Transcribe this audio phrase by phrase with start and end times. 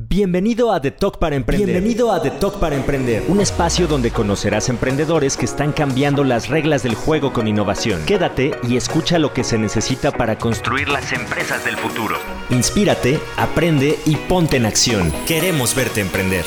[0.00, 1.66] Bienvenido a The Talk para Emprender.
[1.66, 6.48] Bienvenido a The Talk para Emprender, un espacio donde conocerás emprendedores que están cambiando las
[6.48, 8.06] reglas del juego con innovación.
[8.06, 12.14] Quédate y escucha lo que se necesita para construir las empresas del futuro.
[12.50, 15.12] Inspírate, aprende y ponte en acción.
[15.26, 16.44] Queremos verte emprender.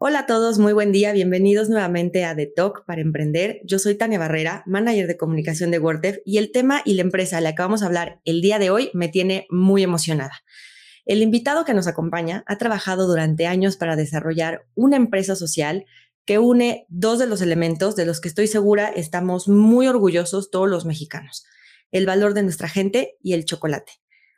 [0.00, 3.60] Hola a todos, muy buen día, bienvenidos nuevamente a The Talk para Emprender.
[3.64, 7.38] Yo soy Tania Barrera, manager de comunicación de WordDev y el tema y la empresa
[7.38, 10.44] a la que vamos a hablar el día de hoy me tiene muy emocionada.
[11.04, 15.84] El invitado que nos acompaña ha trabajado durante años para desarrollar una empresa social
[16.24, 20.70] que une dos de los elementos de los que estoy segura estamos muy orgullosos todos
[20.70, 21.44] los mexicanos,
[21.90, 23.94] el valor de nuestra gente y el chocolate.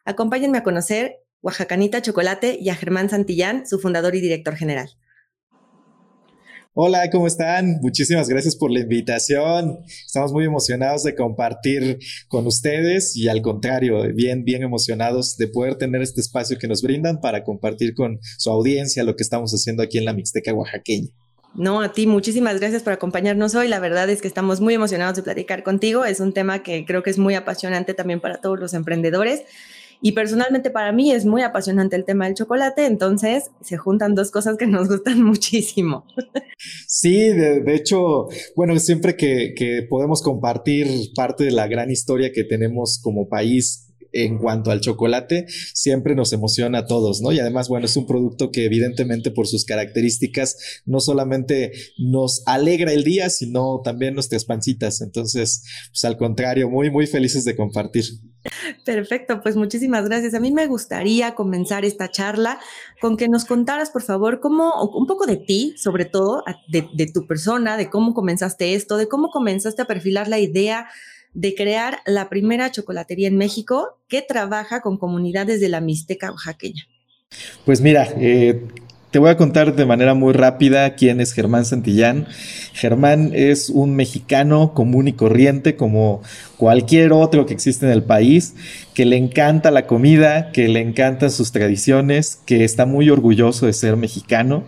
[0.07, 4.89] Acompáñenme a conocer Oaxacanita Chocolate y a Germán Santillán, su fundador y director general.
[6.73, 7.81] Hola, ¿cómo están?
[7.83, 9.81] Muchísimas gracias por la invitación.
[10.07, 11.99] Estamos muy emocionados de compartir
[12.29, 16.83] con ustedes y al contrario, bien, bien emocionados de poder tener este espacio que nos
[16.83, 21.09] brindan para compartir con su audiencia lo que estamos haciendo aquí en la Mixteca Oaxaqueña.
[21.55, 23.67] No, a ti muchísimas gracias por acompañarnos hoy.
[23.67, 26.05] La verdad es que estamos muy emocionados de platicar contigo.
[26.05, 29.43] Es un tema que creo que es muy apasionante también para todos los emprendedores.
[30.03, 34.31] Y personalmente para mí es muy apasionante el tema del chocolate, entonces se juntan dos
[34.31, 36.07] cosas que nos gustan muchísimo.
[36.87, 43.01] Sí, de, hecho, bueno, siempre que, podemos compartir parte de la gran historia que tenemos
[43.03, 47.33] como país en cuanto al chocolate, siempre nos emociona a todos, ¿no?
[47.33, 52.93] Y además, bueno, es un producto que evidentemente por sus características no solamente nos alegra
[52.93, 55.01] el día, sino también nuestras pancitas.
[55.01, 58.05] Entonces, pues al contrario, muy, muy felices de compartir.
[58.87, 60.33] Perfecto, pues muchísimas gracias.
[60.33, 62.59] A mí me gustaría comenzar esta charla
[63.01, 67.07] con que nos contaras, por favor, cómo, un poco de ti, sobre todo, de, de
[67.07, 70.89] tu persona, de cómo comenzaste esto, de cómo comenzaste a perfilar la idea
[71.35, 76.87] de crear la primera chocolatería en México que trabaja con comunidades de la Mixteca oaxaqueña.
[77.65, 78.67] Pues mira, eh,
[79.11, 82.29] te voy a contar de manera muy rápida quién es Germán Santillán.
[82.73, 86.23] Germán es un mexicano común y corriente como
[86.57, 88.55] cualquier otro que existe en el país,
[88.95, 93.73] que le encanta la comida, que le encantan sus tradiciones, que está muy orgulloso de
[93.73, 94.65] ser mexicano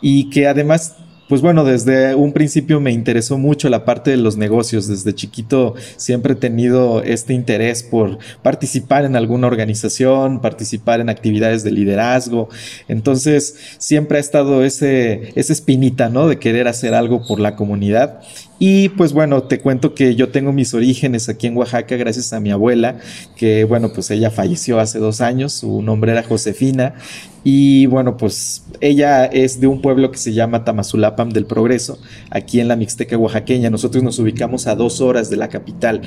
[0.00, 0.96] y que además
[1.32, 4.86] pues bueno, desde un principio me interesó mucho la parte de los negocios.
[4.86, 11.64] Desde chiquito siempre he tenido este interés por participar en alguna organización, participar en actividades
[11.64, 12.50] de liderazgo.
[12.86, 16.28] Entonces siempre ha estado ese, esa espinita, ¿no?
[16.28, 18.20] De querer hacer algo por la comunidad.
[18.64, 22.38] Y pues bueno, te cuento que yo tengo mis orígenes aquí en Oaxaca gracias a
[22.38, 22.98] mi abuela,
[23.34, 26.94] que bueno, pues ella falleció hace dos años, su nombre era Josefina,
[27.44, 31.98] y bueno, pues ella es de un pueblo que se llama Tamazulapam del Progreso,
[32.30, 33.70] aquí en la Mixteca oaxaqueña.
[33.70, 36.02] Nosotros nos ubicamos a dos horas de la capital.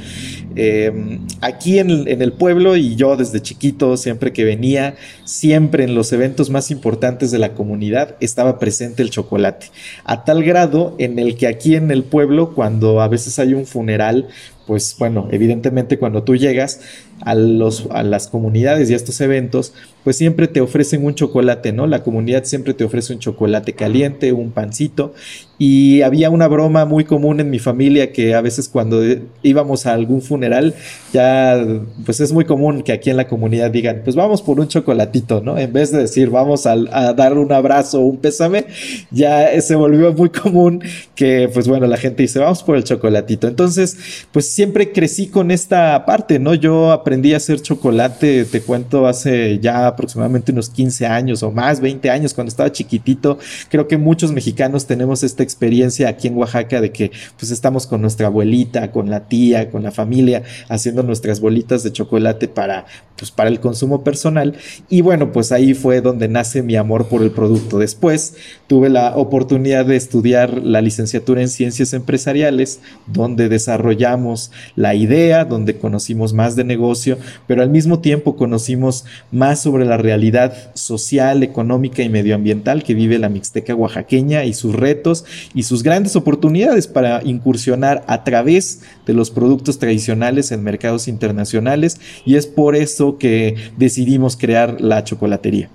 [0.56, 5.96] Em, aquí en en el, pueblo y yo desde chiquito, siempre que venía, siempre en
[5.96, 9.68] los eventos más importantes de la comunidad estaba presente el chocolate.
[10.04, 13.66] A tal grado en el que aquí en el pueblo, cuando a veces hay un
[13.66, 14.28] funeral,
[14.66, 16.82] pues bueno, evidentemente cuando tú llegas
[17.22, 21.72] a, los, a las comunidades y a estos eventos, pues siempre te ofrecen un chocolate,
[21.72, 21.88] ¿no?
[21.88, 25.14] La comunidad siempre te ofrece un chocolate caliente, un pancito.
[25.58, 29.02] Y había una broma muy común en mi familia que a veces cuando
[29.42, 30.76] íbamos a algún funeral,
[31.14, 31.66] ya
[32.06, 35.42] pues es muy común que aquí en la comunidad digan, pues vamos por un chocolatito,
[35.42, 35.58] ¿no?
[35.58, 38.66] En vez de decir vamos a, a dar un abrazo o un pésame,
[39.12, 40.84] ya se volvió muy común
[41.16, 43.48] que pues bueno, la gente dice, vamos por el chocolatito.
[43.48, 43.98] Entonces,
[44.32, 46.54] pues siempre crecí con esta parte, ¿no?
[46.54, 51.80] Yo aprendí a hacer chocolate, te cuento, hace ya aproximadamente unos 15 años o más,
[51.80, 53.38] 20 años, cuando estaba chiquitito.
[53.70, 58.02] Creo que muchos mexicanos tenemos esta experiencia aquí en Oaxaca de que pues estamos con
[58.02, 62.86] nuestra abuelita, con la tía, con la familia, haciendo nuestras bolitas de chocolate para,
[63.18, 64.56] pues, para el consumo personal.
[64.90, 67.80] Y bueno, pues ahí fue donde nace mi amor por el producto.
[67.80, 68.36] Después
[68.68, 75.78] tuve la oportunidad de estudiar la licenciatura en ciencias empresariales, donde desarrollamos la idea, donde
[75.78, 77.18] conocimos más de negocio,
[77.48, 83.20] pero al mismo tiempo conocimos más sobre la realidad social, económica y medioambiental que vive
[83.20, 89.14] la Mixteca oaxaqueña y sus retos y sus grandes oportunidades para incursionar a través de
[89.14, 95.70] los productos tradicionales en mercados internacionales y es por eso que decidimos crear la chocolatería.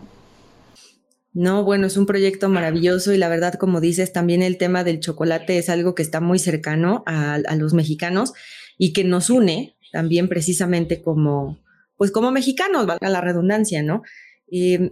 [1.33, 4.99] No, bueno, es un proyecto maravilloso y la verdad, como dices, también el tema del
[4.99, 8.33] chocolate es algo que está muy cercano a, los mexicanos
[8.77, 11.59] y que nos une también precisamente como,
[11.97, 14.03] pues como mexicanos, valga la redundancia, ¿no?
[14.51, 14.91] Eh,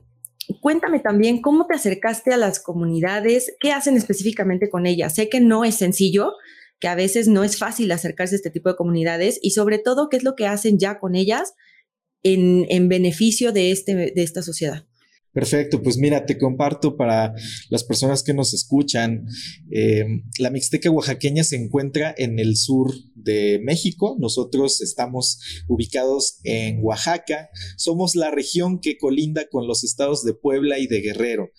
[0.60, 5.16] cuéntame también cómo te acercaste a las comunidades, qué hacen específicamente con ellas.
[5.16, 6.34] Sé que no es sencillo,
[6.78, 10.08] que a veces no es fácil acercarse a este tipo de comunidades y sobre todo
[10.08, 11.54] qué es lo que hacen ya con ellas
[12.22, 14.84] en, en beneficio de, este, de esta sociedad.
[15.32, 17.32] Perfecto, pues mira, te comparto para
[17.68, 19.26] las personas que nos escuchan,
[19.70, 20.04] eh,
[20.38, 25.38] la Mixteca oaxaqueña se encuentra en el sur de México, nosotros estamos
[25.68, 31.02] ubicados en Oaxaca, somos la región que colinda con los estados de Puebla y de
[31.02, 31.50] Guerrero.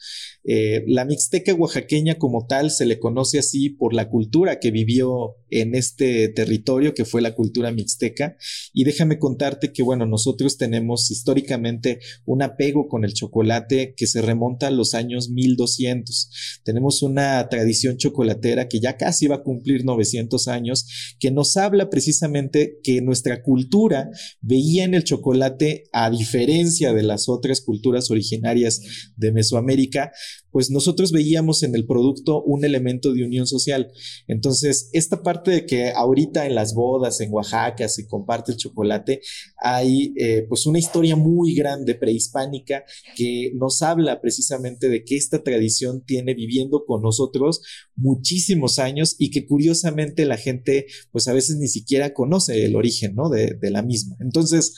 [0.44, 5.36] Eh, la Mixteca oaxaqueña como tal se le conoce así por la cultura que vivió
[5.52, 8.38] en este territorio, que fue la cultura mixteca,
[8.74, 14.22] y déjame contarte que, bueno, nosotros tenemos históricamente un apego con el chocolate que se
[14.22, 16.62] remonta a los años 1200.
[16.64, 21.90] Tenemos una tradición chocolatera que ya casi va a cumplir 900 años, que nos habla
[21.90, 24.10] precisamente que nuestra cultura
[24.42, 28.82] veía en el chocolate, a diferencia de las otras culturas originarias
[29.16, 30.12] de Mesoamérica,
[30.52, 33.92] pues nosotros veíamos en el producto un elemento de unión social.
[34.28, 39.22] Entonces, esta parte de que ahorita en las bodas en Oaxaca se comparte el chocolate,
[39.62, 42.84] hay eh, pues una historia muy grande prehispánica
[43.16, 47.62] que nos habla precisamente de que esta tradición tiene viviendo con nosotros
[47.96, 53.16] muchísimos años y que curiosamente la gente pues a veces ni siquiera conoce el origen,
[53.16, 53.30] ¿no?
[53.30, 54.16] De, de la misma.
[54.20, 54.74] Entonces,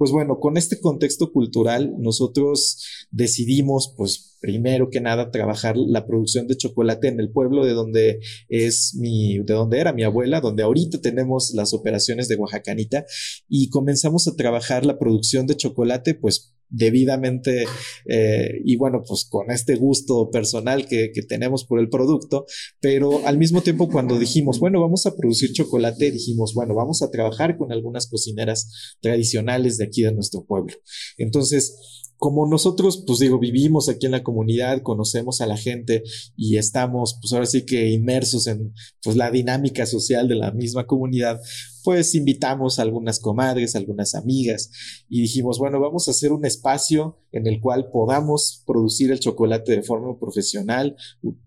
[0.00, 6.46] pues bueno, con este contexto cultural, nosotros decidimos, pues primero que nada, trabajar la producción
[6.46, 10.62] de chocolate en el pueblo de donde es mi, de donde era mi abuela, donde
[10.62, 13.04] ahorita tenemos las operaciones de Oaxacanita
[13.46, 17.64] y comenzamos a trabajar la producción de chocolate, pues debidamente
[18.06, 22.46] eh, y bueno, pues con este gusto personal que, que, tenemos por el producto,
[22.80, 27.10] pero al mismo tiempo cuando dijimos, bueno, vamos a producir chocolate, dijimos, bueno, vamos a
[27.10, 30.74] trabajar con algunas cocineras tradicionales de aquí de nuestro pueblo.
[31.18, 36.02] Entonces, como nosotros, pues digo, vivimos aquí en la comunidad, conocemos a la gente
[36.36, 40.86] y estamos, pues ahora sí que inmersos en pues la dinámica social de la misma
[40.86, 41.40] comunidad,
[41.82, 44.70] pues invitamos a algunas comadres, algunas amigas
[45.08, 49.76] y dijimos, bueno, vamos a hacer un espacio en el cual podamos producir el chocolate
[49.76, 50.96] de forma profesional,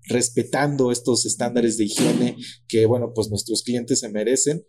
[0.09, 2.37] respetando estos estándares de higiene
[2.67, 4.65] que, bueno, pues nuestros clientes se merecen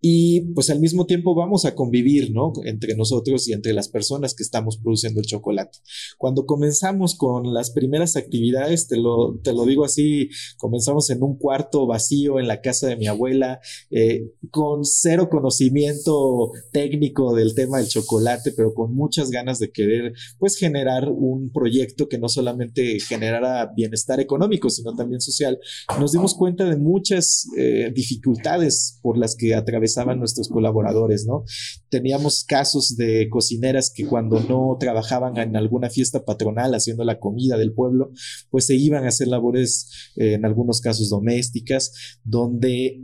[0.00, 2.52] y pues al mismo tiempo vamos a convivir, ¿no?
[2.64, 5.78] Entre nosotros y entre las personas que estamos produciendo el chocolate.
[6.16, 11.36] Cuando comenzamos con las primeras actividades, te lo, te lo digo así, comenzamos en un
[11.36, 13.60] cuarto vacío en la casa de mi abuela,
[13.90, 20.14] eh, con cero conocimiento técnico del tema del chocolate, pero con muchas ganas de querer
[20.38, 25.58] pues generar un proyecto que no solamente generara bienestar económico, sino también social.
[25.98, 31.44] Nos dimos cuenta de muchas eh, dificultades por las que atravesamos nuestros colaboradores, ¿no?
[31.88, 37.56] Teníamos casos de cocineras que cuando no trabajaban en alguna fiesta patronal haciendo la comida
[37.56, 38.12] del pueblo,
[38.50, 43.00] pues se iban a hacer labores, eh, en algunos casos domésticas, donde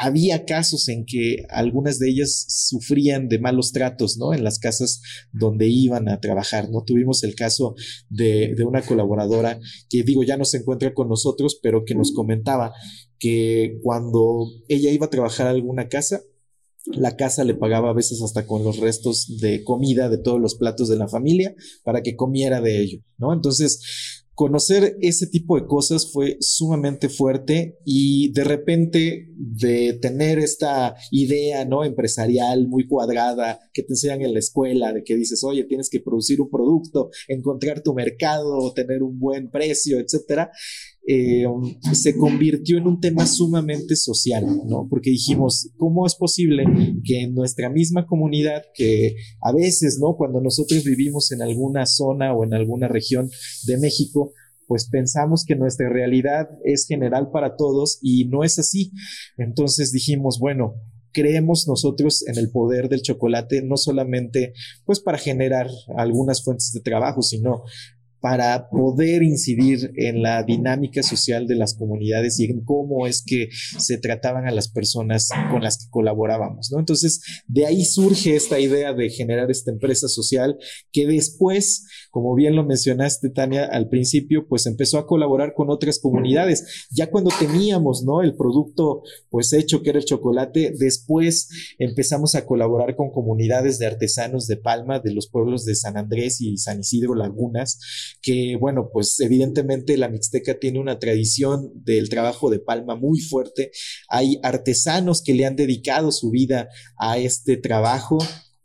[0.00, 4.32] había casos en que algunas de ellas sufrían de malos tratos, ¿no?
[4.32, 5.02] En las casas
[5.32, 6.84] donde iban a trabajar, ¿no?
[6.84, 7.74] Tuvimos el caso
[8.08, 9.58] de, de, una colaboradora
[9.90, 12.72] que digo, ya no se encuentra con nosotros, pero que nos comentaba
[13.18, 16.22] que cuando ella iba a trabajar a alguna casa,
[16.86, 20.54] la casa le pagaba a veces hasta con los restos de comida de todos los
[20.54, 21.54] platos de la familia
[21.84, 23.32] para que comiera de ello, ¿no?
[23.32, 30.94] Entonces, conocer ese tipo de cosas fue sumamente fuerte y de repente de tener esta
[31.10, 31.84] idea, ¿no?
[31.84, 35.98] Empresarial muy cuadrada que te enseñan en la escuela, de que dices, oye, tienes que
[35.98, 40.52] producir un producto, encontrar tu mercado, tener un buen precio, etcétera
[41.10, 41.46] eh,
[41.94, 44.86] se convirtió en un tema sumamente social, ¿no?
[44.90, 46.64] Porque dijimos, ¿cómo es posible
[47.02, 50.16] que en nuestra misma comunidad, que a veces, ¿no?
[50.18, 53.30] Cuando nosotros vivimos en alguna zona o en alguna región
[53.64, 54.34] de México,
[54.66, 58.92] pues pensamos que nuestra realidad es general para todos y no es así.
[59.38, 60.74] Entonces dijimos, bueno,
[61.12, 64.52] creemos nosotros en el poder del chocolate, no solamente
[64.84, 67.62] pues para generar algunas fuentes de trabajo, sino
[68.20, 73.48] para poder incidir en la dinámica social de las comunidades y en cómo es que
[73.78, 76.78] se trataban a las personas con las que colaborábamos, ¿no?
[76.78, 80.58] Entonces, de ahí surge esta idea de generar esta empresa social
[80.92, 85.98] que después, como bien lo mencionaste, Tania, al principio, pues empezó a colaborar con otras
[85.98, 86.86] comunidades.
[86.90, 88.22] Ya cuando teníamos, ¿no?
[88.22, 91.48] El producto, pues hecho, que era el chocolate, después
[91.78, 96.40] empezamos a colaborar con comunidades de artesanos de Palma, de los pueblos de San Andrés
[96.40, 97.78] y San Isidro Lagunas,
[98.22, 103.70] que bueno, pues evidentemente la Mixteca tiene una tradición del trabajo de palma muy fuerte.
[104.08, 108.18] Hay artesanos que le han dedicado su vida a este trabajo.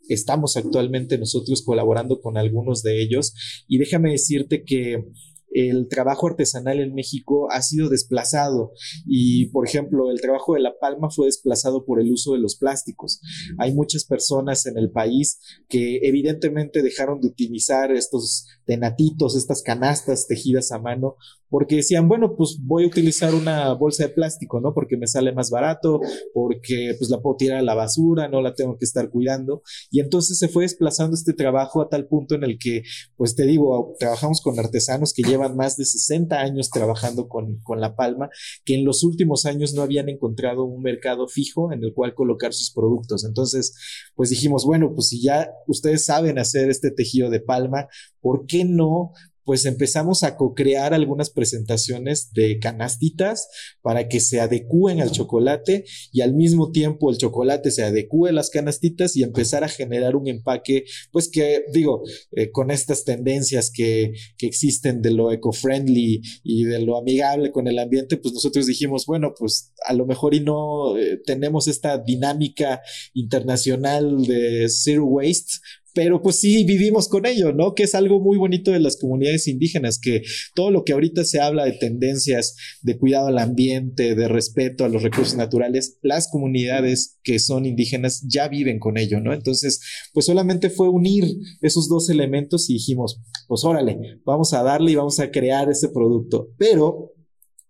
[0.09, 3.33] Estamos actualmente nosotros colaborando con algunos de ellos
[3.67, 5.03] y déjame decirte que
[5.53, 8.71] el trabajo artesanal en México ha sido desplazado
[9.05, 12.55] y, por ejemplo, el trabajo de la palma fue desplazado por el uso de los
[12.55, 13.21] plásticos.
[13.57, 20.27] Hay muchas personas en el país que evidentemente dejaron de utilizar estos tenatitos, estas canastas
[20.27, 21.15] tejidas a mano
[21.53, 24.73] porque decían, bueno, pues voy a utilizar una bolsa de plástico, ¿no?
[24.73, 25.99] Porque me sale más barato,
[26.33, 29.61] porque pues la puedo tirar a la basura, no la tengo que estar cuidando.
[29.91, 32.81] Y entonces se fue desplazando este trabajo a tal punto en el que,
[33.17, 37.79] pues te digo, trabajamos con artesanos que llevan más de 60 años trabajando con, con
[37.79, 38.31] la palma,
[38.65, 42.51] que en los últimos años no habían encontrado un mercado fijo en el cual colocar
[42.53, 43.25] sus productos.
[43.25, 43.75] Entonces,
[44.15, 47.89] pues dijimos, bueno, pues si ya ustedes saben hacer este tejido de palma,
[48.21, 49.11] ¿por qué no
[49.45, 53.47] pues empezamos a co-crear algunas presentaciones de canastitas
[53.81, 58.31] para que se adecúen al chocolate y al mismo tiempo el chocolate se adecúe a
[58.31, 63.71] las canastitas y empezar a generar un empaque, pues que digo, eh, con estas tendencias
[63.71, 68.65] que, que existen de lo eco-friendly y de lo amigable con el ambiente, pues nosotros
[68.65, 72.81] dijimos, bueno, pues a lo mejor y no eh, tenemos esta dinámica
[73.13, 75.53] internacional de zero waste,
[75.93, 77.73] pero pues sí vivimos con ello, ¿no?
[77.73, 80.23] Que es algo muy bonito de las comunidades indígenas, que
[80.55, 84.89] todo lo que ahorita se habla de tendencias de cuidado al ambiente, de respeto a
[84.89, 89.33] los recursos naturales, las comunidades que son indígenas ya viven con ello, ¿no?
[89.33, 89.79] Entonces,
[90.13, 91.25] pues solamente fue unir
[91.61, 95.89] esos dos elementos y dijimos, pues órale, vamos a darle y vamos a crear ese
[95.89, 97.12] producto, pero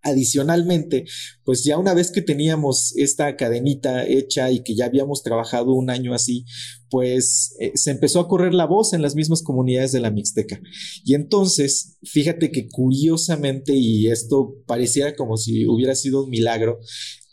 [0.04, 1.06] Adicionalmente,
[1.46, 5.90] pues ya una vez que teníamos esta cadenita hecha y que ya habíamos trabajado un
[5.90, 6.46] año así,
[6.90, 10.62] pues eh, se empezó a correr la voz en las mismas comunidades de la Mixteca.
[11.06, 16.80] Y entonces, fíjate que curiosamente, y esto pareciera como si hubiera sido un milagro,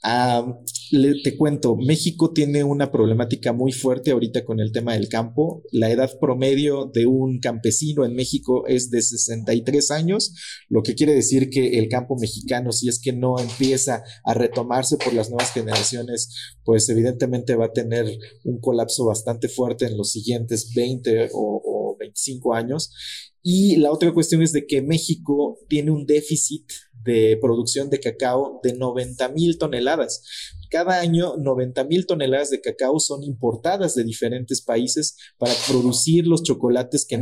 [0.02, 5.62] te cuento, México tiene una problemática muy fuerte ahorita con el tema del campo.
[5.72, 10.34] La edad promedio de un campesino en México es de 63 años,
[10.68, 14.96] lo que quiere decir que el campo mexicano, si es que no empieza a retomarse
[14.96, 18.06] por las nuevas generaciones, pues evidentemente va a tener
[18.44, 22.92] un colapso bastante fuerte en los siguientes 20 o, o 25 años.
[23.42, 26.70] Y la otra cuestión es de que México tiene un déficit
[27.02, 30.22] de producción de cacao de 90 mil toneladas.
[30.70, 36.42] Cada año 90 mil toneladas de cacao son importadas de diferentes países para producir los
[36.42, 37.20] chocolates que,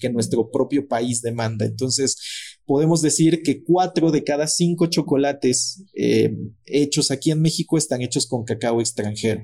[0.00, 1.64] que nuestro propio país demanda.
[1.64, 2.16] Entonces,
[2.66, 8.26] podemos decir que cuatro de cada cinco chocolates eh, hechos aquí en México están hechos
[8.26, 9.42] con cacao extranjero.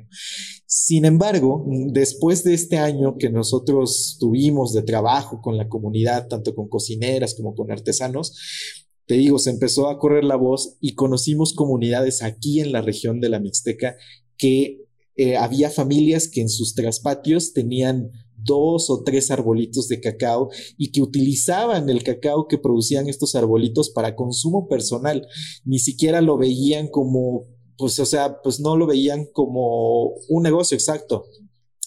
[0.67, 6.55] Sin embargo, después de este año que nosotros tuvimos de trabajo con la comunidad, tanto
[6.55, 11.53] con cocineras como con artesanos, te digo, se empezó a correr la voz y conocimos
[11.53, 13.97] comunidades aquí en la región de la Mixteca
[14.39, 14.85] que
[15.17, 20.91] eh, había familias que en sus traspatios tenían dos o tres arbolitos de cacao y
[20.91, 25.27] que utilizaban el cacao que producían estos arbolitos para consumo personal.
[25.65, 27.47] Ni siquiera lo veían como,
[27.77, 31.27] pues, o sea, pues no lo veían como un negocio exacto.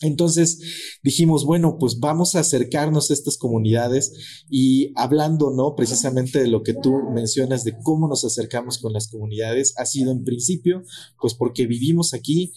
[0.01, 0.59] Entonces
[1.01, 5.75] dijimos, bueno, pues vamos a acercarnos a estas comunidades y hablando, ¿no?
[5.75, 10.11] Precisamente de lo que tú mencionas de cómo nos acercamos con las comunidades, ha sido
[10.11, 10.83] en principio,
[11.19, 12.53] pues porque vivimos aquí,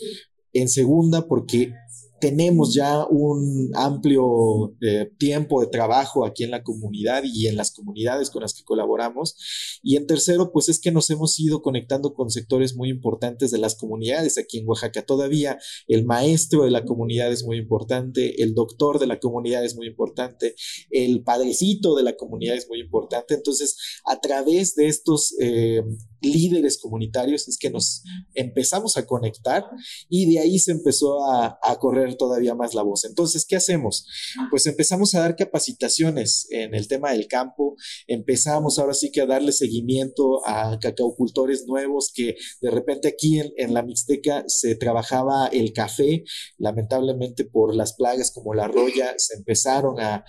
[0.53, 1.73] en segunda, porque
[2.21, 7.73] tenemos ya un amplio eh, tiempo de trabajo aquí en la comunidad y en las
[7.73, 9.37] comunidades con las que colaboramos.
[9.83, 13.59] Y en tercero, pues es que nos hemos ido conectando con sectores muy importantes de
[13.59, 15.03] las comunidades aquí en Oaxaca.
[15.03, 15.59] Todavía
[15.89, 19.87] el maestro de la comunidad es muy importante, el doctor de la comunidad es muy
[19.87, 20.55] importante,
[20.91, 23.35] el padrecito de la comunidad es muy importante.
[23.35, 25.83] Entonces, a través de estos eh,
[26.21, 28.03] líderes comunitarios es que nos
[28.35, 29.65] empezamos a conectar
[30.09, 33.05] y de ahí se empezó a, correr todavía más la voz.
[33.05, 34.07] Entonces, ¿qué hacemos?
[34.51, 39.27] Pues empezamos a dar capacitaciones en el tema del campo, empezamos ahora sí que a
[39.27, 45.73] darle seguimiento a cacaocultores nuevos que de repente aquí en, la Mixteca se trabajaba el
[45.73, 46.25] café,
[46.59, 50.25] lamentablemente por las plagas como la roya se empezaron a,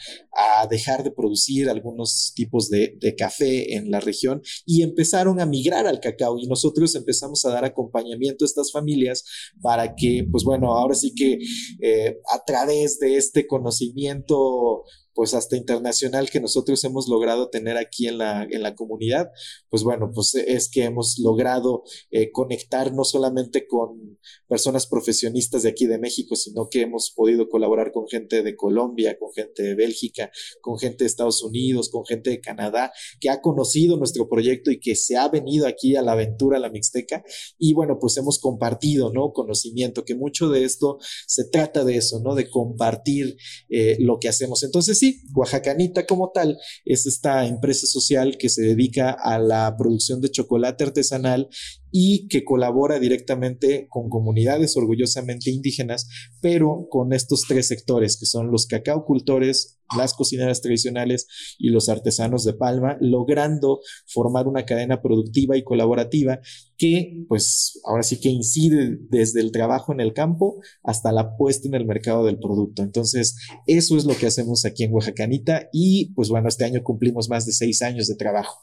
[0.69, 5.99] dejar de producir algunos tipos de café en la región y empezaron a migrar al
[5.99, 9.25] cacao y nosotros empezamos a dar acompañamiento a estas familias
[9.61, 11.39] para que, pues bueno, ahora sí que
[11.81, 14.83] eh, a través de este conocimiento
[15.21, 19.29] pues hasta internacional que nosotros hemos logrado tener aquí en la, en la comunidad,
[19.69, 25.69] pues bueno, pues es que hemos logrado eh, conectar no solamente con personas profesionistas de
[25.69, 29.75] aquí de México, sino que hemos podido colaborar con gente de Colombia, con gente de
[29.75, 34.71] Bélgica, con gente de Estados Unidos, con gente de Canadá, que ha conocido nuestro proyecto
[34.71, 37.23] y que se ha venido aquí a la aventura, a la Mixteca,
[37.59, 39.33] y bueno, pues hemos compartido, ¿no?
[39.33, 40.97] Conocimiento, que mucho de esto
[41.27, 42.33] se trata de eso, ¿no?
[42.33, 43.37] De compartir
[43.69, 44.63] eh, lo que hacemos.
[44.63, 50.21] Entonces, sí, Oaxacanita como tal es esta empresa social que se dedica a la producción
[50.21, 51.49] de chocolate artesanal
[51.91, 56.07] y que colabora directamente con comunidades orgullosamente indígenas,
[56.41, 62.43] pero con estos tres sectores que son los cacaocultores, las cocineras tradicionales y los artesanos
[62.43, 66.39] de palma, logrando formar una cadena productiva y colaborativa
[66.77, 71.67] que pues ahora sí que incide desde el trabajo en el campo hasta la puesta
[71.67, 72.81] en el mercado del producto.
[72.81, 73.35] Entonces,
[73.67, 77.45] eso es lo que hacemos aquí en Oaxacanita y pues bueno, este año cumplimos más
[77.45, 78.61] de seis años de trabajo.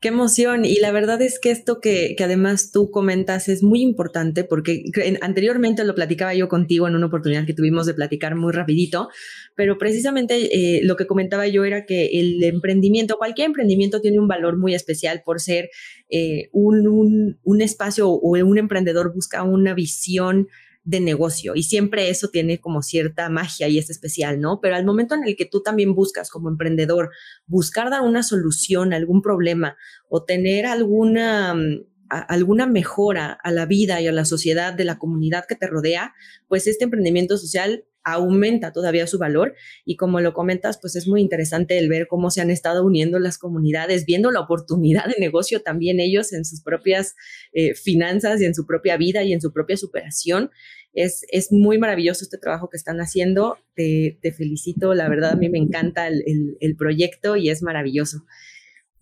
[0.00, 0.66] Qué emoción.
[0.66, 4.84] Y la verdad es que esto que, además tú comentas es muy importante porque
[5.22, 9.08] anteriormente lo platicaba yo contigo en una oportunidad que tuvimos de platicar muy rapidito,
[9.54, 14.28] pero precisamente eh, lo que comentaba yo era que el emprendimiento, cualquier emprendimiento tiene un
[14.28, 15.70] valor muy especial por ser
[16.10, 20.48] eh, un, un espacio o un emprendedor busca una visión
[20.84, 24.60] de negocio y siempre eso tiene como cierta magia y es especial, ¿no?
[24.60, 27.10] Pero al momento en el que tú también buscas como emprendedor
[27.46, 29.76] buscar dar una solución a algún problema
[30.08, 34.98] o tener alguna mm, alguna mejora a la vida y a la sociedad de la
[34.98, 36.14] comunidad que te rodea,
[36.48, 41.20] pues este emprendimiento social aumenta todavía su valor y como lo comentas, pues es muy
[41.20, 45.62] interesante el ver cómo se han estado uniendo las comunidades, viendo la oportunidad de negocio
[45.62, 47.14] también ellos en sus propias
[47.52, 50.50] eh, finanzas y en su propia vida y en su propia superación.
[50.92, 53.58] Es, es muy maravilloso este trabajo que están haciendo.
[53.74, 56.22] Te, felicito, la verdad a mí me encanta el,
[56.60, 58.24] el proyecto y es maravilloso.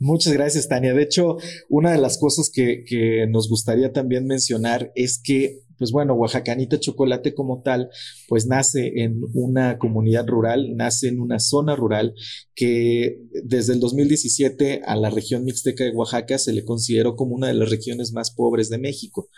[0.03, 0.95] Muchas gracias, Tania.
[0.95, 1.37] De hecho,
[1.69, 6.79] una de las cosas que, que, nos gustaría también mencionar es que pues bueno, Oaxacanita
[6.79, 7.91] Chocolate como tal,
[8.29, 12.15] pues nace en una comunidad rural, nace en una zona rural
[12.55, 17.49] que desde el 2017 a la región mixteca de Oaxaca se le consideró como una
[17.49, 19.29] de las regiones más pobres de México.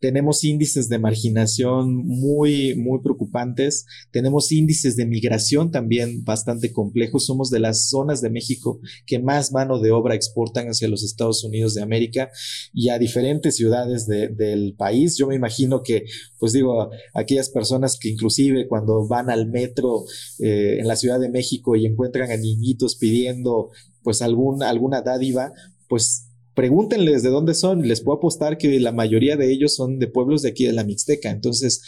[0.00, 3.84] Tenemos índices de marginación muy, muy preocupantes.
[4.10, 7.26] Tenemos índices de migración también bastante complejos.
[7.26, 11.44] Somos de las zonas de México que más mano de obra exportan hacia los Estados
[11.44, 12.30] Unidos de América
[12.72, 15.18] y a diferentes ciudades del país.
[15.18, 15.34] Yo me
[15.82, 16.04] que,
[16.38, 20.04] pues digo, aquellas personas que inclusive cuando van al metro
[20.38, 23.70] eh, en la Ciudad de México y encuentran a niñitos pidiendo
[24.02, 25.52] pues algún, alguna dádiva,
[25.88, 30.08] pues pregúntenles de dónde son, les puedo apostar que la mayoría de ellos son de
[30.08, 31.30] pueblos de aquí de la Mixteca.
[31.30, 31.80] Entonces,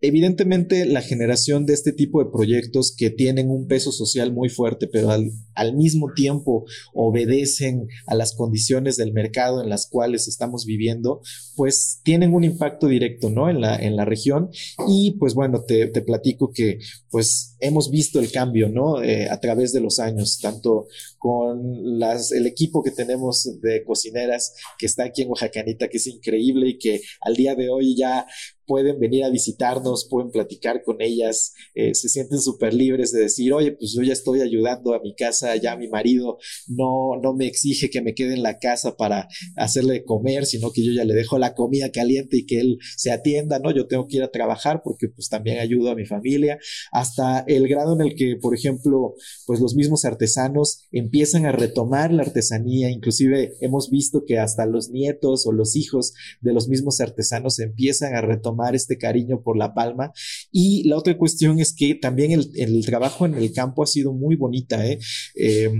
[0.00, 4.88] evidentemente la generación de este tipo de proyectos que tienen un peso social muy fuerte,
[4.88, 10.66] pero al, al, mismo tiempo obedecen a las condiciones del mercado en las cuales estamos
[10.66, 11.20] viviendo,
[11.56, 13.48] pues tienen un impacto directo, ¿no?
[13.48, 14.50] En la, en la región.
[14.86, 16.78] Y pues bueno, te, te platico que
[17.10, 19.02] pues hemos visto el cambio, ¿no?
[19.02, 20.86] Eh, a través de los años, tanto
[21.18, 26.06] con las, el equipo que tenemos de cocineras que está aquí en Oaxacanita, que es
[26.06, 28.26] increíble y que al día de hoy ya
[28.66, 33.52] pueden venir a visitarnos, pueden platicar con ellas, eh, se sienten súper libres de decir,
[33.52, 37.46] oye, pues yo ya estoy ayudando a mi casa, ya mi marido no, no me
[37.46, 41.14] exige que me quede en la casa para hacerle comer, sino que yo ya le
[41.14, 43.70] dejo la comida caliente y que él se atienda, ¿no?
[43.70, 46.58] Yo tengo que ir a trabajar porque pues también ayudo a mi familia,
[46.90, 49.14] hasta el grado en el que, por ejemplo,
[49.46, 54.90] pues los mismos artesanos empiezan a retomar la artesanía, inclusive hemos visto que hasta los
[54.90, 59.74] nietos o los hijos de los mismos artesanos empiezan a retomar este cariño por la
[59.74, 60.12] palma.
[60.52, 64.36] Y la otra cuestión es que también el, trabajo en el campo ha sido muy
[64.36, 64.98] bonita, ¿eh?
[65.34, 65.70] eh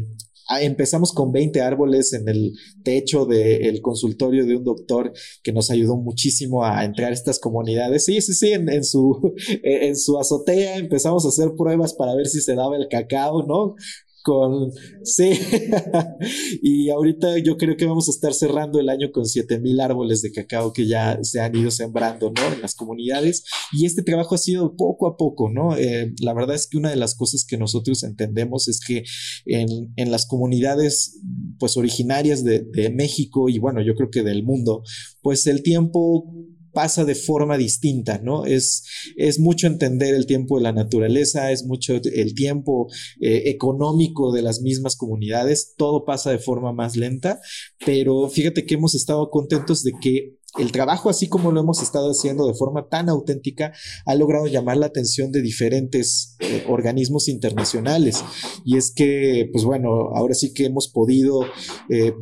[0.49, 5.71] Ah, empezamos con 20 árboles en el techo del consultorio de un doctor que nos
[5.71, 8.05] ayudó muchísimo a entrar a estas comunidades.
[8.05, 12.41] Sí, sí, sí, en, su, en su azotea empezamos a hacer pruebas para ver si
[12.41, 13.77] se daba el cacao, ¿no?
[14.23, 14.73] Con
[15.05, 15.33] sí.
[16.63, 20.23] Y ahorita yo creo que vamos a estar cerrando el año con siete mil árboles
[20.23, 23.45] de cacao que ya se han ido sembrando no en las comunidades.
[23.73, 26.91] Y este trabajo ha sido poco a poco no eh, la verdad es que una
[26.91, 29.05] de las cosas que nosotros entendemos es que
[29.47, 31.21] en, en las comunidades
[31.59, 34.83] pues originarias de, de México y bueno yo creo que del mundo
[35.23, 36.25] pues el tiempo
[36.73, 38.45] pasa de forma distinta, ¿no?
[38.45, 38.85] Es,
[39.17, 42.89] es mucho entender el tiempo de la naturaleza, es mucho el tiempo
[43.21, 47.41] eh, económico de las mismas comunidades, todo pasa de forma más lenta,
[47.85, 52.11] pero fíjate que hemos estado contentos de que el trabajo, así como lo hemos estado
[52.11, 53.73] haciendo de forma tan auténtica,
[54.05, 58.23] ha logrado llamar la atención de diferentes eh, organismos internacionales.
[58.65, 61.47] Y es que, pues bueno, ahora sí que hemos podido
[61.89, 62.13] eh,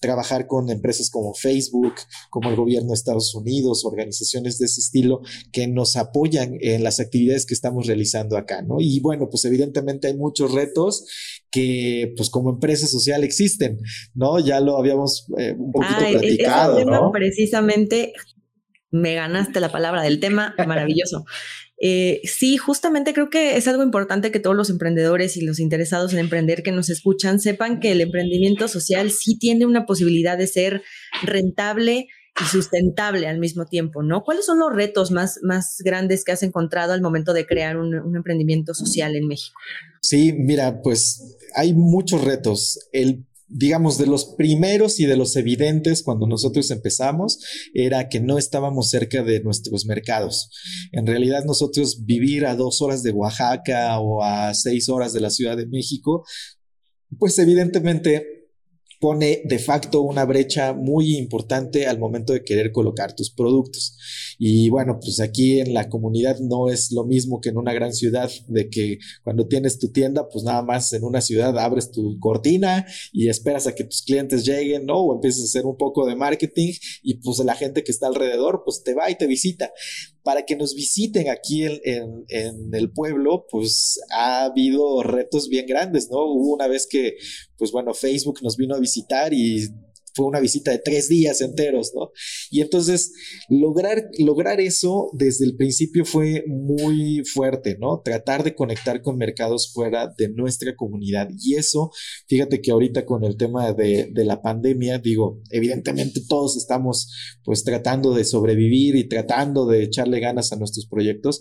[0.00, 1.94] trabajar con empresas como Facebook,
[2.30, 5.20] como el gobierno de Estados Unidos, organizaciones de ese estilo
[5.52, 8.76] que nos apoyan en las actividades que estamos realizando acá, ¿no?
[8.80, 11.06] Y bueno, pues evidentemente hay muchos retos
[11.50, 13.78] que pues como empresa social existen,
[14.14, 14.38] ¿no?
[14.38, 18.12] Ya lo habíamos eh, un poquito ah, platicado, Precisamente
[18.90, 21.24] me ganaste la palabra del tema, maravilloso.
[21.82, 26.12] Eh, sí, justamente creo que es algo importante que todos los emprendedores y los interesados
[26.12, 30.46] en emprender que nos escuchan sepan que el emprendimiento social sí tiene una posibilidad de
[30.46, 30.82] ser
[31.22, 34.22] rentable y sustentable al mismo tiempo, ¿no?
[34.22, 37.94] ¿Cuáles son los retos más, más grandes que has encontrado al momento de crear un,
[37.94, 39.58] un emprendimiento social en México?
[40.02, 42.78] Sí, mira, pues hay muchos retos.
[42.92, 47.40] El digamos, de los primeros y de los evidentes cuando nosotros empezamos
[47.74, 50.50] era que no estábamos cerca de nuestros mercados.
[50.92, 55.30] En realidad nosotros vivir a dos horas de Oaxaca o a seis horas de la
[55.30, 56.24] Ciudad de México,
[57.18, 58.39] pues evidentemente
[59.00, 63.96] pone de facto una brecha muy importante al momento de querer colocar tus productos.
[64.38, 67.94] Y bueno, pues aquí en la comunidad no es lo mismo que en una gran
[67.94, 72.18] ciudad, de que cuando tienes tu tienda, pues nada más en una ciudad abres tu
[72.20, 74.98] cortina y esperas a que tus clientes lleguen, ¿no?
[74.98, 78.62] O empiezas a hacer un poco de marketing y pues la gente que está alrededor,
[78.64, 79.72] pues te va y te visita
[80.22, 82.24] para que nos visiten aquí en,
[82.72, 86.18] el pueblo, pues ha habido retos bien grandes, ¿no?
[86.24, 87.16] Hubo una vez que,
[87.56, 89.68] pues bueno, Facebook nos vino a visitar y
[90.14, 92.10] fue una visita de tres días enteros, ¿no?
[92.50, 93.12] Y entonces
[93.48, 98.00] lograr, lograr eso desde el principio fue muy fuerte, ¿no?
[98.04, 101.28] Tratar de conectar con mercados fuera de nuestra comunidad.
[101.38, 101.90] Y eso,
[102.28, 107.64] fíjate que ahorita con el tema de, de la pandemia, digo, evidentemente todos estamos pues
[107.64, 111.40] tratando de sobrevivir y tratando de echarle ganas a nuestros proyectos,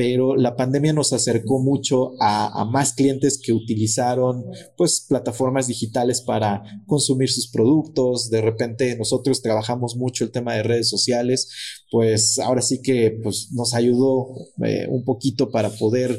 [0.00, 6.62] pero la pandemia nos acercó mucho a, más clientes que utilizaron pues plataformas digitales para
[6.86, 11.50] consumir sus productos de repente nosotros trabajamos mucho el tema de redes sociales,
[11.90, 14.28] pues ahora sí que pues, nos ayudó
[14.64, 16.18] eh, un poquito para poder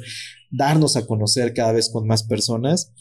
[0.51, 2.93] darnos a conocer cada vez con más personas.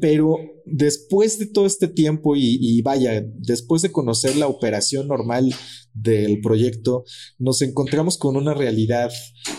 [0.00, 5.54] Pero después de todo este tiempo y, vaya, después de conocer la operación normal
[5.92, 7.04] del proyecto,
[7.38, 9.10] nos encontramos con una realidad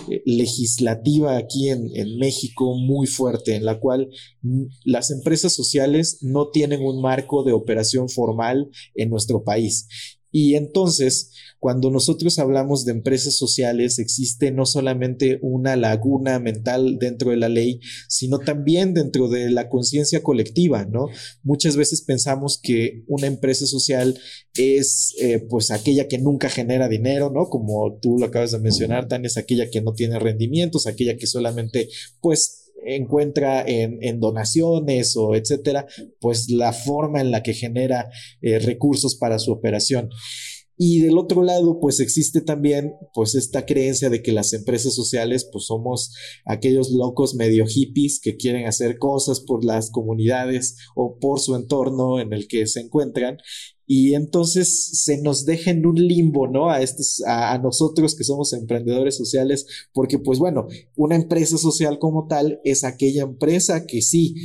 [0.09, 4.09] eh, legislativa aquí en, en, México muy fuerte, en la cual
[4.83, 9.87] las empresas sociales no tienen un marco de operación formal en nuestro país.
[10.37, 17.31] Y entonces, cuando nosotros hablamos de empresas sociales, existe no solamente una laguna mental dentro
[17.31, 21.07] de la ley, sino también dentro de la conciencia colectiva, ¿no?
[21.41, 24.19] Muchas veces pensamos que una empresa social
[24.57, 27.45] es eh, pues aquella que nunca genera dinero, ¿no?
[27.47, 31.27] Como tú lo acabas de mencionar, Tania, es aquella que no tiene rendimientos, aquella que
[31.27, 31.87] solamente
[32.19, 35.85] pues encuentra en, donaciones o etcétera,
[36.19, 38.09] pues la forma en la que genera
[38.41, 40.09] eh, recursos para su operación.
[40.77, 45.47] Y del otro lado, pues existe también pues esta creencia de que las empresas sociales
[45.51, 46.13] pues somos
[46.45, 52.19] aquellos locos medio hippies que quieren hacer cosas por las comunidades o por su entorno
[52.19, 53.37] en el que se encuentran
[53.87, 56.69] y entonces se nos deja en un limbo, ¿no?
[56.69, 62.27] A, estos, a, nosotros que somos emprendedores sociales, porque pues bueno, una empresa social como
[62.27, 64.35] tal es aquella empresa que sí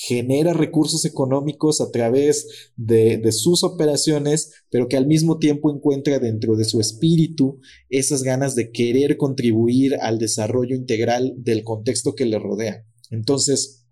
[0.00, 6.20] genera recursos económicos a través de, de, sus operaciones, pero que al mismo tiempo encuentra
[6.20, 7.58] dentro de su espíritu
[7.88, 12.86] esas ganas de querer contribuir al desarrollo integral del contexto que le rodea.
[13.10, 13.86] Entonces,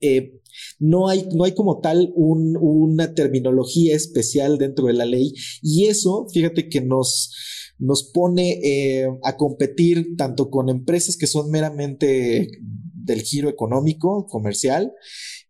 [0.00, 0.40] eh,
[0.78, 6.26] no hay, no hay como tal una terminología especial dentro de la ley y eso,
[6.32, 7.34] fíjate que nos,
[7.78, 12.48] nos pone eh, a competir tanto con empresas que son meramente
[13.06, 14.92] del giro económico, comercial,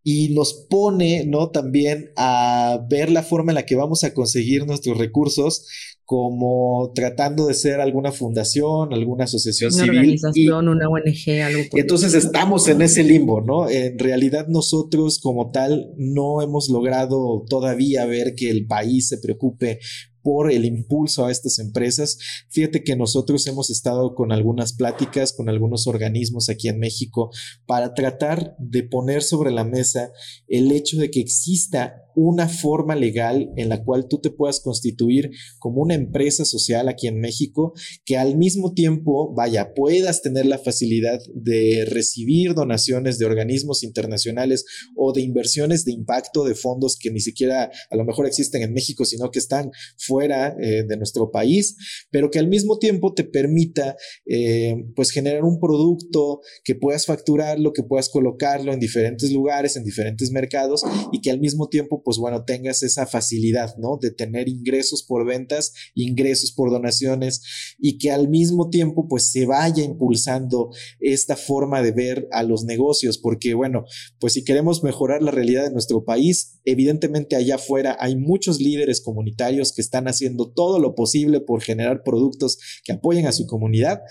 [0.03, 1.51] y nos pone, ¿no?
[1.51, 5.67] También a ver la forma en la que vamos a conseguir nuestros recursos
[6.05, 9.99] como tratando de ser alguna fundación, alguna asociación una civil.
[9.99, 11.63] Organización, una ONG, algo.
[11.73, 13.69] entonces estamos en ese limbo, ¿no?
[13.69, 19.81] En realidad nosotros como tal no hemos logrado todavía ver que el país se preocupe
[20.27, 22.19] por el impulso a estas empresas.
[22.51, 27.31] Fíjate que nosotros hemos estado con algunas pláticas con algunos organismos aquí en México
[27.65, 30.11] para tratar de poner sobre la mesa
[30.49, 35.31] el hecho de que exista una forma legal en la cual tú te puedas constituir
[35.59, 37.75] como una empresa social aquí en México,
[38.05, 44.65] que al mismo tiempo, vaya, puedas tener la facilidad de recibir donaciones de organismos internacionales
[44.97, 48.73] o de inversiones de impacto de fondos que ni siquiera a lo mejor existen en
[48.73, 51.77] México, sino que están fuera eh, de nuestro país,
[52.11, 57.75] pero que al mismo tiempo te permita eh, pues generar un producto que puedas facturarlo,
[57.75, 62.19] que puedas colocarlo en diferentes lugares, en diferentes mercados y que al mismo tiempo pues
[62.19, 63.99] bueno, tengas esa facilidad, ¿no?
[64.01, 67.43] De tener ingresos por ventas, ingresos por donaciones
[67.81, 72.63] y que al mismo tiempo pues se vaya impulsando esta forma de ver a los
[72.63, 73.87] negocios, porque bueno,
[74.21, 79.01] pues si queremos mejorar la realidad de nuestro país, evidentemente allá afuera hay muchos líderes
[79.01, 84.03] comunitarios que están haciendo todo lo posible por generar productos que apoyen a su comunidad,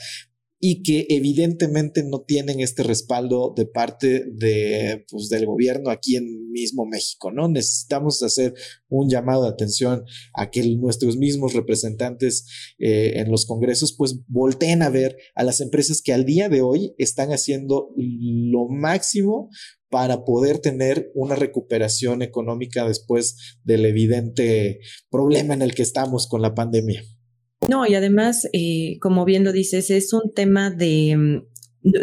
[0.68, 6.50] y que evidentemente no tienen este respaldo de parte de, pues, del gobierno aquí en
[6.50, 7.48] mismo México, ¿no?
[7.48, 8.56] Necesitamos hacer
[8.90, 12.48] un llamado de atención a que nuestros mismos representantes
[12.80, 16.62] eh, en los congresos pues volteen a ver a las empresas que al día de
[16.62, 19.50] hoy están haciendo lo máximo
[19.92, 24.80] para poder tener una recuperación económica después del evidente
[25.12, 27.04] problema en el que estamos con la pandemia.
[27.68, 31.16] No, y además, eh, como bien lo dices, es un tema de...
[31.18, 31.42] Mm,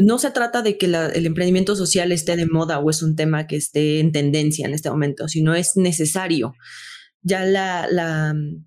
[0.05, 3.49] no se trata de que el emprendimiento social esté de moda o es un tema
[3.49, 6.55] que esté en tendencia en este momento, sino es necesario.
[7.23, 8.65] Ya la, la, mm,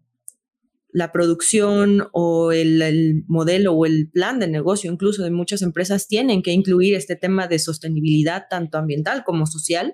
[0.95, 6.41] la producción o el, modelo o el plan de negocio incluso de muchas empresas tienen
[6.41, 9.93] que incluir este tema de sostenibilidad tanto ambiental como social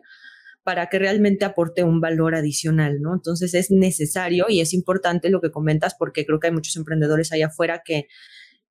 [0.64, 3.14] para que realmente aporte un valor adicional, ¿no?
[3.14, 7.32] Entonces es necesario y es importante lo que comentas porque creo que hay muchos emprendedores
[7.32, 8.08] allá afuera que,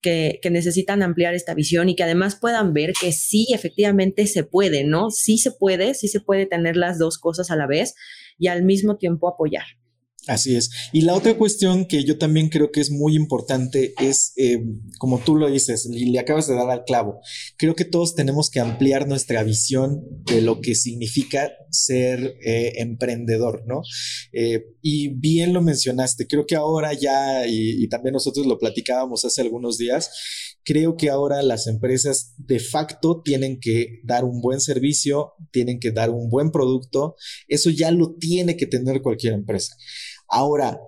[0.00, 4.84] que, necesitan ampliar esta visión y que además puedan ver que sí, efectivamente se puede,
[4.84, 5.10] ¿no?
[5.10, 7.94] Sí se puede, sí se puede tener las dos cosas a la vez
[8.38, 9.64] y al mismo tiempo apoyar.
[10.26, 10.70] Así es.
[10.92, 14.62] Y la otra cuestión que yo también creo que es muy importante es, eh,
[14.98, 17.20] como tú lo dices, y le acabas de dar al clavo,
[17.56, 23.62] creo que todos tenemos que ampliar nuestra visión de lo que significa ser eh, emprendedor,
[23.66, 23.80] ¿no?
[24.32, 29.24] Eh, y bien lo mencionaste, creo que ahora ya, y, y también nosotros lo platicábamos
[29.24, 30.10] hace algunos días,
[30.64, 35.92] creo que ahora las empresas de facto tienen que dar un buen servicio, tienen que
[35.92, 37.16] dar un buen producto,
[37.48, 39.76] eso ya lo tiene que tener cualquier empresa.
[40.30, 40.80] Ahora,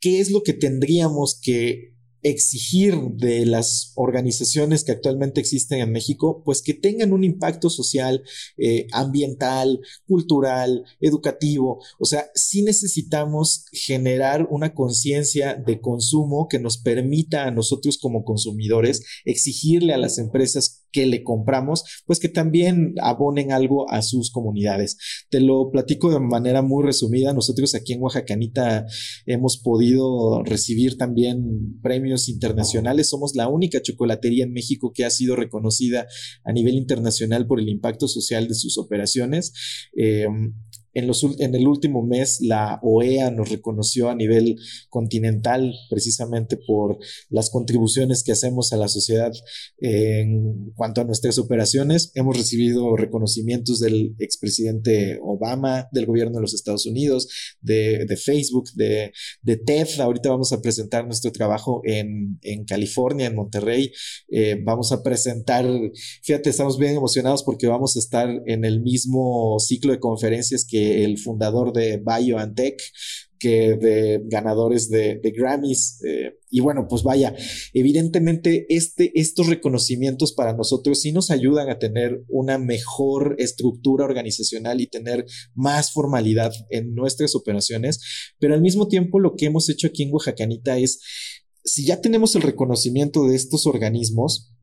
[0.00, 6.42] ¿qué es lo que tendríamos que exigir de las organizaciones que actualmente existen en México,
[6.44, 8.22] pues que tengan un impacto social,
[8.56, 11.82] eh, ambiental, cultural, educativo.
[11.98, 18.24] O sea, sí necesitamos generar una conciencia de consumo que nos permita a nosotros como
[18.24, 24.30] consumidores exigirle a las empresas que le compramos, pues que también abonen algo a sus
[24.30, 24.96] comunidades.
[25.28, 27.34] Te lo platico de manera muy resumida.
[27.34, 28.86] Nosotros aquí en Oaxacanita
[29.26, 33.08] hemos podido recibir también premios internacionales.
[33.08, 36.06] Somos la única chocolatería en México que ha sido reconocida
[36.44, 39.52] a nivel internacional por el impacto social de sus operaciones.
[39.96, 40.28] Eh,
[40.94, 44.56] en, los, en el último mes, la OEA nos reconoció a nivel
[44.88, 49.32] continental precisamente por las contribuciones que hacemos a la sociedad
[49.78, 52.12] en cuanto a nuestras operaciones.
[52.14, 57.28] Hemos recibido reconocimientos del expresidente Obama, del gobierno de los Estados Unidos,
[57.60, 60.00] de, de Facebook, de, de, TED.
[60.00, 63.92] Ahorita vamos a presentar nuestro trabajo en, en California, en Monterrey.
[64.28, 65.66] Eh, vamos a presentar,
[66.22, 70.83] fíjate, estamos bien emocionados porque vamos a estar en el mismo ciclo de conferencias que
[70.84, 72.80] el fundador de BioNTech,
[73.44, 76.00] que de ganadores de, Grammys.
[76.02, 77.34] Eh, y bueno, pues vaya,
[77.74, 84.80] evidentemente este, estos reconocimientos para nosotros sí nos ayudan a tener una mejor estructura organizacional
[84.80, 88.00] y tener más formalidad en nuestras operaciones,
[88.38, 91.00] pero al mismo tiempo lo que hemos hecho aquí en Oaxacanita es,
[91.64, 94.53] si ya tenemos el reconocimiento de estos organismos,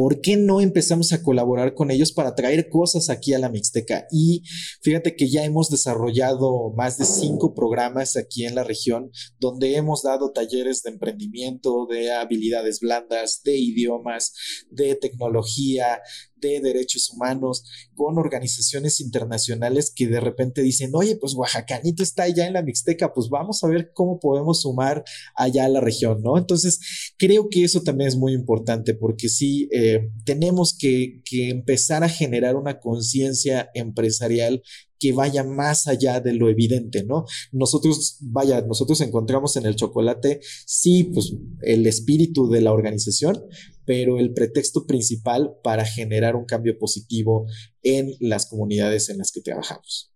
[0.00, 4.06] ¿por qué no empezamos a colaborar con ellos para traer cosas aquí a la Mixteca?
[4.10, 4.44] Y
[4.80, 10.02] fíjate que ya hemos desarrollado más de cinco programas aquí en la región donde hemos
[10.02, 14.32] dado talleres de emprendimiento, de habilidades blandas, de idiomas,
[14.70, 16.00] de tecnología,
[16.40, 22.46] de derechos humanos, con organizaciones internacionales que de repente dicen, oye, pues Oaxacanito está allá
[22.46, 26.38] en la Mixteca, pues vamos a ver cómo podemos sumar allá a la región, ¿no?
[26.38, 32.04] Entonces, creo que eso también es muy importante porque sí, eh, tenemos que, que empezar
[32.04, 34.62] a generar una conciencia empresarial
[35.00, 37.24] que vaya más allá de lo evidente, ¿no?
[37.52, 43.42] Nosotros, vaya, nosotros encontramos en el chocolate, sí, pues el espíritu de la organización,
[43.90, 47.48] pero el pretexto principal para generar un cambio positivo
[47.82, 50.12] en las comunidades en las que trabajamos.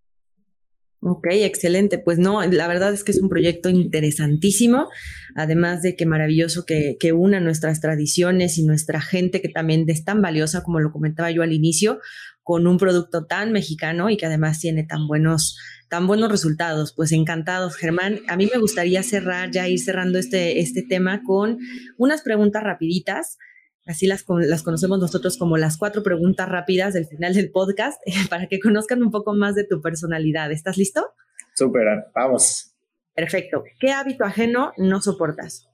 [1.01, 1.99] Ok, excelente.
[1.99, 4.87] Pues no, la verdad es que es un proyecto interesantísimo,
[5.35, 10.05] además de que maravilloso que, que una nuestras tradiciones y nuestra gente que también es
[10.05, 11.99] tan valiosa, como lo comentaba yo al inicio,
[12.43, 15.57] con un producto tan mexicano y que además tiene tan buenos,
[15.89, 16.93] tan buenos resultados.
[16.95, 18.21] Pues encantados, Germán.
[18.29, 21.57] A mí me gustaría cerrar, ya ir cerrando este, este tema con
[21.97, 23.37] unas preguntas rapiditas.
[23.85, 28.47] Así las, las conocemos nosotros como las cuatro preguntas rápidas del final del podcast, para
[28.47, 30.51] que conozcan un poco más de tu personalidad.
[30.51, 31.13] ¿Estás listo?
[31.53, 32.71] Súper, vamos.
[33.13, 33.63] Perfecto.
[33.79, 35.69] ¿Qué hábito ajeno no soportas?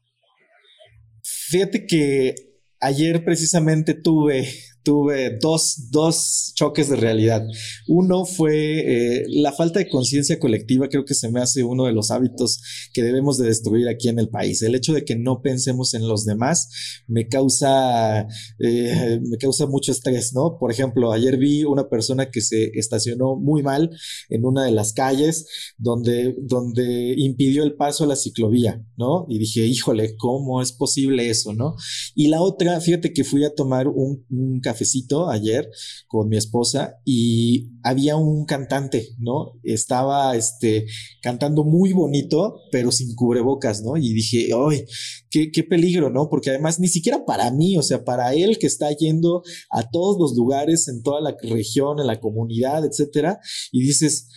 [1.24, 2.36] Fíjate que
[2.80, 4.48] ayer precisamente tuve
[4.84, 7.44] tuve dos, dos choques de realidad.
[7.88, 11.94] Uno fue eh, la falta de conciencia colectiva, creo que se me hace uno de
[11.94, 12.60] los hábitos
[12.94, 14.62] que debemos de destruir aquí en el país.
[14.62, 18.28] El hecho de que no pensemos en los demás me causa,
[18.60, 20.58] eh, me causa mucho estrés, ¿no?
[20.60, 23.90] Por ejemplo, ayer vi una persona que se estacionó muy mal
[24.30, 25.46] en una de las calles
[25.78, 29.26] donde, donde impidió el paso a la ciclovía, ¿no?
[29.30, 31.76] Y dije, híjole, ¿cómo es posible eso, no?
[32.16, 35.70] Y la otra, fíjate que fui a tomar un, un cafecito ayer
[36.08, 39.60] con mi esposa y había un cantante, ¿no?
[39.64, 40.86] Estaba este,
[41.22, 43.98] cantando muy bonito, pero sin cubrebocas, ¿no?
[43.98, 44.86] Y dije, ¡ay,
[45.30, 46.30] qué, qué peligro, ¿no?
[46.30, 50.18] Porque además ni siquiera para mí, o sea, para él que está yendo a todos
[50.20, 53.40] los lugares, en toda la región, en la comunidad, etcétera,
[53.72, 54.28] y dices,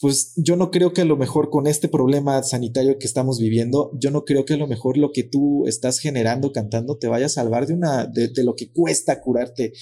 [0.00, 3.90] pues yo no creo que a lo mejor con este problema sanitario que estamos viviendo,
[4.00, 7.26] yo no creo que a lo mejor lo que tú estás generando cantando te vaya
[7.26, 9.72] a salvar de una, de, lo que cuesta curarte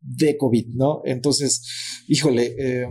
[0.00, 1.02] de COVID, ¿no?
[1.04, 2.86] Entonces, híjole, eh,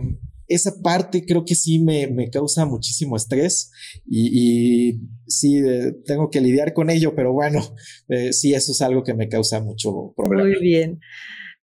[0.46, 3.72] esa parte creo que sí me, me causa muchísimo estrés
[4.06, 7.60] y, y sí eh, tengo que lidiar con ello, pero bueno,
[8.08, 10.44] eh, sí, eso es algo que me causa mucho problema.
[10.44, 11.00] Muy bien.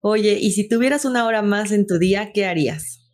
[0.00, 3.05] Oye, y si tuvieras una hora más en tu día, ¿qué harías?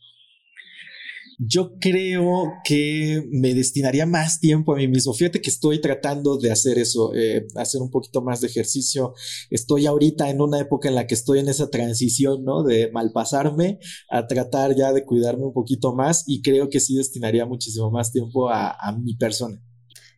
[1.45, 5.13] Yo creo que me destinaría más tiempo a mí mismo.
[5.13, 9.15] Fíjate que estoy tratando de hacer eso, eh, hacer un poquito más de ejercicio.
[9.51, 12.63] Estoy ahorita en una época en la que estoy en esa transición, ¿no?
[12.63, 17.45] De malpasarme a tratar ya de cuidarme un poquito más y creo que sí destinaría
[17.45, 19.61] muchísimo más tiempo a, a mi persona.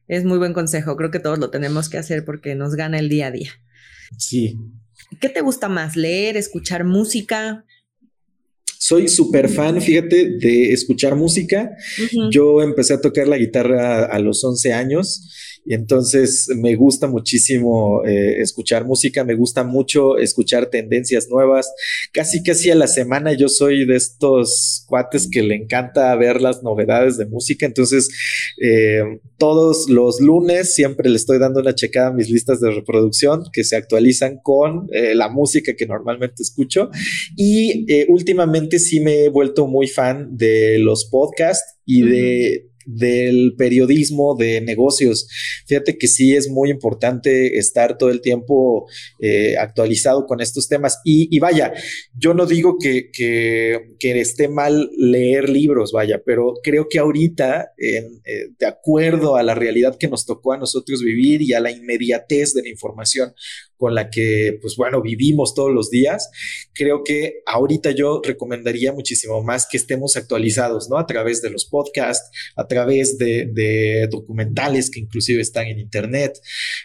[0.07, 0.97] Es muy buen consejo.
[0.97, 3.51] Creo que todos lo tenemos que hacer porque nos gana el día a día.
[4.19, 4.59] Sí.
[5.21, 5.97] ¿Qué te gusta más?
[5.97, 7.65] ¿Leer, escuchar música?
[8.87, 11.75] Soy súper fan, fíjate, de escuchar música.
[12.31, 18.05] Yo empecé a tocar la guitarra a los 11 años y entonces me gusta muchísimo
[18.05, 21.73] eh, escuchar música, me gusta mucho escuchar tendencias nuevas.
[22.13, 26.63] Casi, casi a la semana yo soy de estos cuates que le encanta ver las
[26.63, 27.65] novedades de música.
[27.65, 28.11] Entonces,
[28.61, 29.03] eh,
[29.39, 33.65] todos los lunes siempre le estoy dando una checada a mis listas de reproducción que
[33.65, 36.91] se actualizan con eh, la música que normalmente escucho.
[37.37, 44.37] Y últimamente sí me he vuelto muy fan de los podcasts y de del periodismo
[44.37, 45.29] de negocios.
[45.67, 48.87] Fíjate que sí es muy importante estar todo el tiempo
[49.19, 51.01] eh, actualizado con estos temas.
[51.05, 51.73] Y, vaya,
[52.17, 57.73] yo no digo que, que, que, esté mal leer libros, vaya, pero creo que ahorita,
[57.77, 58.07] eh,
[58.59, 62.55] de acuerdo a la realidad que nos tocó a nosotros vivir y a la inmediatez
[62.55, 63.35] de la información,
[63.85, 66.31] con la que, pues bueno, vivimos todos los días,
[66.73, 70.97] creo que ahorita yo recomendaría muchísimo más que estemos actualizados, ¿no?
[70.97, 76.41] A través de los podcasts, a través de, documentales que inclusive están en Internet.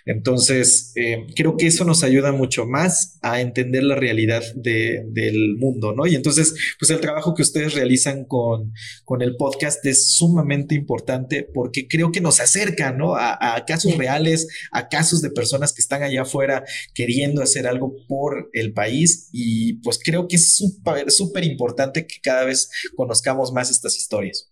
[0.06, 5.94] Entonces, eh, creo que eso nos ayuda mucho más a entender la realidad del mundo,
[5.94, 6.06] ¿no?
[6.06, 8.74] Y entonces, pues el trabajo que ustedes realizan con,
[9.06, 13.16] con el podcast es sumamente importante porque creo que nos acerca, ¿no?
[13.16, 17.96] A, a casos reales, a casos de personas que están allá afuera queriendo hacer algo
[18.08, 23.72] por el país y pues creo que es súper, importante que cada vez conozcamos más
[23.72, 24.52] estas historias.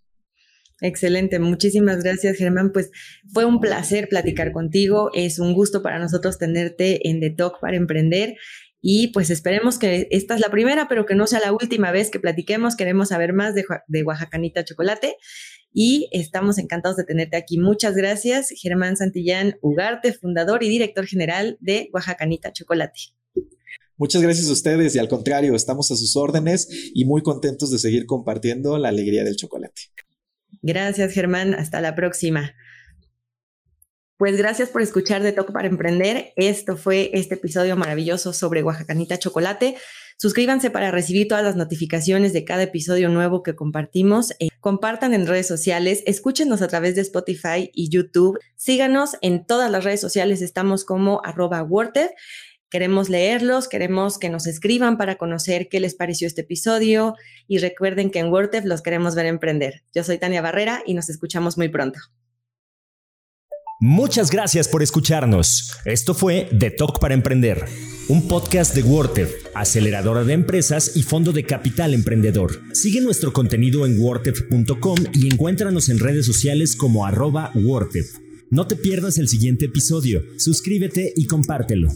[0.80, 2.72] Excelente, muchísimas gracias Germán.
[2.72, 2.92] Pues
[3.34, 7.78] fue un placer platicar contigo, es un gusto para nosotros tenerte en The Talk para
[7.78, 8.36] emprender
[8.82, 12.12] y pues esperemos que esta es la primera, pero que no sea la última vez
[12.12, 12.76] que platiquemos.
[12.76, 15.18] Queremos saber más de, de Oaxacanita Chocolate
[15.74, 17.60] y estamos encantados de tenerte aquí.
[17.60, 23.00] Muchas gracias, Germán Santillán Ugarte, fundador y director general de Oaxacanita Chocolate.
[23.98, 27.80] Muchas gracias a ustedes y al contrario, estamos a sus órdenes y muy contentos de
[27.80, 29.82] seguir compartiendo la alegría del chocolate.
[30.62, 31.54] Gracias, Germán.
[31.56, 32.54] Hasta la próxima.
[34.18, 36.34] Pues gracias por escuchar de Toco para Emprender.
[36.36, 39.78] Esto fue este episodio maravilloso sobre Oaxacanita Chocolate.
[40.20, 44.32] Suscríbanse para recibir todas las notificaciones de cada episodio nuevo que compartimos.
[44.40, 48.40] Eh, compartan en redes sociales, escúchenos a través de Spotify y YouTube.
[48.56, 51.68] Síganos en todas las redes sociales, estamos como arroba
[52.72, 57.14] Queremos leerlos, queremos que nos escriban para conocer qué les pareció este episodio
[57.48, 59.84] y recuerden que en WordTef los queremos ver emprender.
[59.94, 62.00] Yo soy Tania Barrera y nos escuchamos muy pronto.
[63.80, 65.72] Muchas gracias por escucharnos.
[65.86, 67.64] Esto fue The Talk para Emprender,
[68.08, 72.60] un podcast de WordTef, aceleradora de empresas y fondo de capital emprendedor.
[72.74, 77.52] Sigue nuestro contenido en wordtef.com y encuéntranos en redes sociales como arroba
[78.50, 81.90] No te pierdas el siguiente episodio, suscríbete y compártelo.